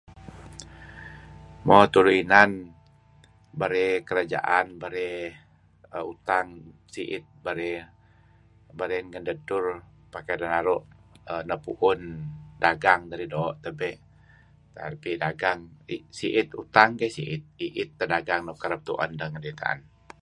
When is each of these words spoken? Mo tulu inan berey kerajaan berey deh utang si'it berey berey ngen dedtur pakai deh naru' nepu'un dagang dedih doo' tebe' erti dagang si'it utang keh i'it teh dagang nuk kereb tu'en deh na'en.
Mo 1.67 1.77
tulu 1.93 2.11
inan 2.23 2.51
berey 3.59 3.93
kerajaan 4.07 4.65
berey 4.81 5.17
deh 5.93 6.03
utang 6.11 6.47
si'it 6.93 7.23
berey 7.45 7.75
berey 8.77 9.01
ngen 9.07 9.23
dedtur 9.27 9.63
pakai 10.13 10.35
deh 10.39 10.49
naru' 10.53 10.83
nepu'un 11.49 11.99
dagang 12.63 13.01
dedih 13.09 13.29
doo' 13.35 13.55
tebe' 13.63 13.99
erti 14.87 15.11
dagang 15.23 15.59
si'it 16.17 16.47
utang 16.61 16.89
keh 16.99 17.11
i'it 17.67 17.89
teh 17.97 18.07
dagang 18.13 18.41
nuk 18.45 18.57
kereb 18.61 18.81
tu'en 18.87 19.11
deh 19.19 19.29
na'en. 19.33 19.79